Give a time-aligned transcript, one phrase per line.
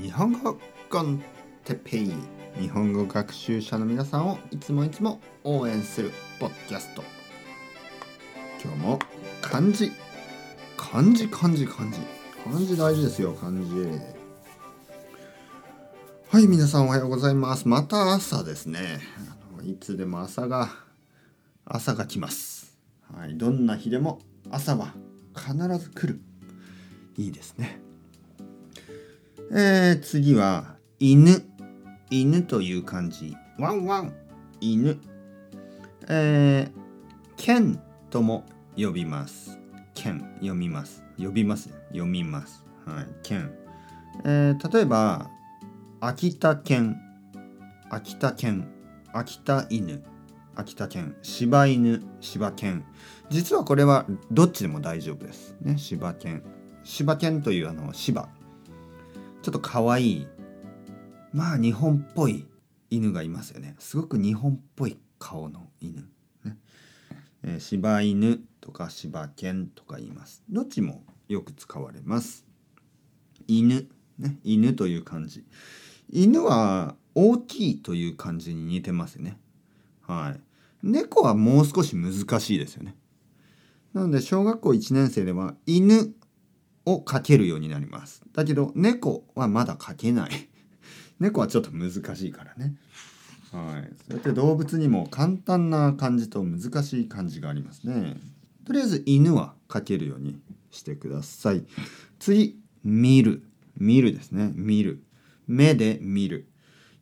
[0.00, 0.56] 日本語
[0.90, 1.22] コン
[1.64, 2.12] テッペイ
[2.60, 7.02] 日本語学習者の皆さんをいつもいつも応援するポッドキャスト。
[8.62, 8.98] 今日も
[9.42, 9.90] 漢字。
[10.76, 11.98] 漢字漢字漢字。
[12.44, 13.58] 漢字大事ですよ漢字。
[16.30, 17.66] はい皆さんおはようございます。
[17.66, 19.00] また朝ですね。
[19.64, 20.68] いつでも朝が
[21.64, 22.78] 朝が来ます。
[23.12, 24.94] はいどんな日でも朝は
[25.34, 26.20] 必ず来る。
[27.16, 27.87] いいですね。
[29.50, 31.42] えー、次は犬。
[32.10, 33.34] 犬という漢字。
[33.58, 34.12] ワンワン。
[34.60, 35.00] 犬。
[36.06, 36.72] えー、
[37.38, 37.80] 剣
[38.10, 38.44] とも
[38.76, 39.58] 呼びます。
[39.94, 40.20] 剣。
[40.34, 41.02] 読みます。
[41.16, 42.62] 呼びます読みます。
[42.84, 43.06] はい。
[43.22, 43.50] 剣。
[44.26, 45.30] えー、例えば
[46.00, 47.00] 秋田県
[47.88, 48.68] 秋田県
[49.14, 50.02] 秋田犬。
[50.56, 52.02] 秋田県柴犬。
[52.20, 52.84] 柴犬。
[53.30, 55.78] 実はこれはどっちでも大丈夫ですね。
[55.78, 56.42] 柴犬。
[56.84, 58.28] 柴犬というあの柴
[59.48, 60.26] ちょっと可愛い
[61.32, 62.46] まあ日本っぽい
[62.90, 63.76] 犬がいますよね。
[63.78, 66.06] すごく日本っぽい顔の犬、
[66.44, 66.58] ね。
[67.42, 70.42] えー、柴犬とか柴犬とか言います。
[70.50, 72.44] どっちもよく使われます。
[73.46, 73.88] 犬。
[74.18, 74.36] ね。
[74.44, 75.46] 犬という漢字
[76.10, 79.38] 犬は大きいという漢字に似てますね。
[80.02, 80.40] はい。
[80.82, 82.94] 猫はもう少し難しいですよね。
[83.94, 86.12] なので小学校1年生では犬
[86.88, 88.22] を書けるようになります。
[88.32, 90.30] だけど猫はまだ書けない。
[91.20, 92.76] 猫はちょっと難しいからね。
[93.52, 93.94] はい。
[94.08, 98.16] そうやって動物にも簡単な漢字と難しい漢字がありますね。
[98.64, 100.38] とりあえず犬は書けるように
[100.70, 101.64] してください。
[102.18, 103.42] 次、見る。
[103.76, 104.52] 見るですね。
[104.54, 105.02] 見る。
[105.46, 106.48] 目で見る。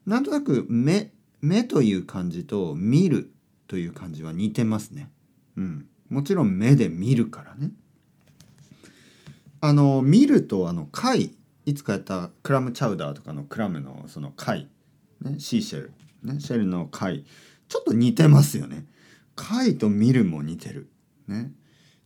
[0.07, 3.33] なんとなく目、目という漢字と見る
[3.67, 5.11] という漢字は似てますね。
[5.57, 5.87] うん。
[6.09, 7.73] もちろん目で見るからね。
[9.61, 14.69] あの見るとあの貝いつかやったクラムチャウダーとかのクラムのその貝、
[15.21, 17.25] ね、シーシェル、ね、シェルの貝
[17.69, 18.87] ちょっと似てますよね。
[19.35, 20.89] 貝と見るも似てる。
[21.27, 21.53] ね。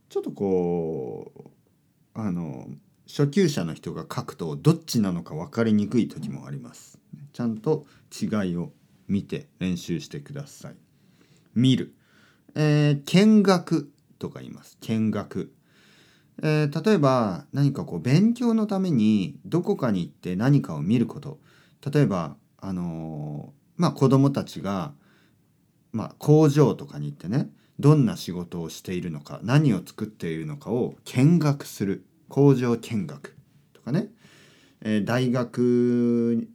[0.09, 1.49] ちょっとこう
[2.13, 2.67] あの
[3.07, 6.99] 初級者の人が書くとどっちなのか分かりにくい時もあります。
[7.33, 8.71] ちゃんと違いを
[9.07, 10.75] 見て練習してください。
[11.53, 11.93] 見る、
[12.55, 14.77] えー、見学とか言います。
[14.81, 15.53] 見学。
[16.41, 21.39] えー、例えば何かこう勉強のためにどこかに行って何かを見ること。
[21.91, 24.93] 例えばあのー、まあ子どもたちが、
[25.91, 27.49] まあ、工場とかに行ってね
[27.79, 32.05] どんな仕事をしているのか何を作っているのかを見学する。
[32.29, 33.35] 工場見学
[33.73, 34.07] とかね、
[34.79, 36.47] えー、大学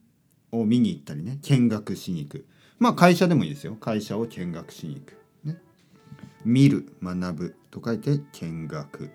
[0.51, 2.47] を見に行ったりね見学しに行く。
[2.79, 3.77] まあ会社でもいいですよ。
[3.79, 5.61] 会社を見学しに行く、ね、
[6.47, 9.11] 見る学ぶと書いて見学。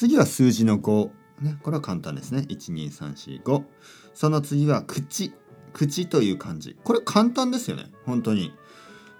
[0.00, 1.10] 次は数字の5。
[1.42, 2.46] ね、これは簡単ですね。
[2.48, 3.64] 12345。
[4.14, 5.30] その次は口。
[5.74, 6.74] 口という漢字。
[6.84, 7.84] これ簡単ですよね。
[8.06, 8.50] 本当に。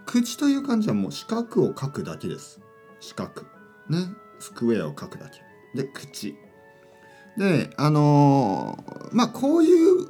[0.07, 2.63] 口という漢字はもう四角を書くだけです。
[2.99, 3.43] 四角。
[3.91, 3.99] ね。
[4.39, 5.43] スクエアを書くだけ。
[5.75, 6.35] で、口。
[7.37, 10.09] で、あのー、まあ、こういう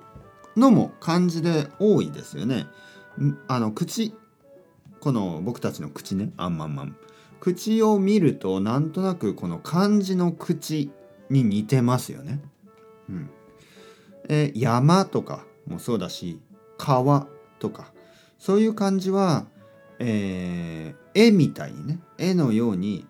[0.57, 2.69] のも漢字で多いですよね。
[3.49, 4.15] あの、口。
[5.01, 6.31] この僕たちの口ね。
[6.37, 6.97] あんまんまん。
[7.41, 10.91] 口を見るとなんとなくこの漢字の口
[11.31, 12.41] に似てますよね。
[13.09, 13.31] うん、
[14.29, 16.39] え山とかもそうだし
[16.79, 17.27] 川
[17.59, 17.93] とか
[18.39, 19.47] そういう漢字は、
[19.99, 23.07] えー、絵みたいにね絵のように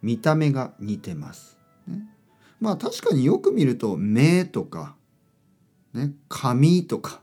[0.00, 1.58] 見た目が似てます。
[1.86, 2.02] ね、
[2.60, 4.96] まあ確かによく見ると目とか、
[5.92, 7.20] ね、髪とか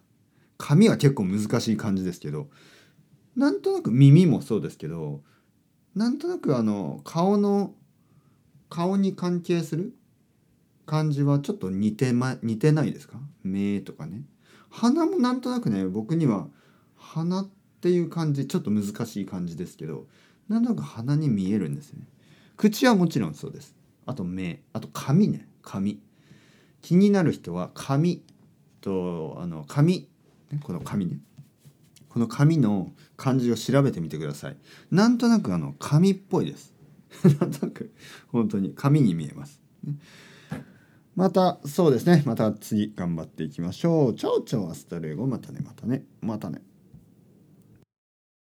[0.57, 2.49] 髪は結構難しい感じですけど
[3.35, 5.21] なんとなく耳もそうですけど
[5.99, 7.73] なんとなくあの顔の
[8.69, 9.93] 顔に関係する
[10.85, 13.19] 感じはちょっと似て,、ま、似てないですか？
[13.43, 14.21] 目とかね。
[14.69, 16.47] 鼻もなんとなくね僕には
[16.95, 17.49] 鼻っ
[17.81, 20.05] ていう感じちょっと難しい感じですけど
[20.47, 21.99] なんとなく鼻に見えるんですね。
[22.55, 23.75] 口はもちろんそうです。
[24.05, 25.49] あと目あと髪ね。
[25.61, 25.99] 髪。
[26.81, 28.23] 気になる人は髪
[28.79, 30.07] とあの髪、
[30.63, 31.19] この髪ね。
[32.09, 34.57] この紙の漢字を調べてみてください。
[34.91, 36.73] なんとなくあの紙っぽいです。
[37.39, 37.93] なんとなく
[38.27, 39.59] 本当に紙に見えます、
[41.15, 42.23] またそうですね。
[42.25, 44.13] また次頑張っていきましょう。
[44.15, 45.27] chao chao hasta luego。
[45.27, 46.61] またねまたねまたね。